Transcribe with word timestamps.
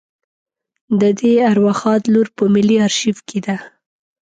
د 1.01 1.03
دې 1.19 1.33
ارواښاد 1.51 2.01
لور 2.13 2.27
په 2.37 2.43
ملي 2.53 2.77
آرشیف 2.87 3.17
کې 3.27 3.39
ده. 3.45 3.57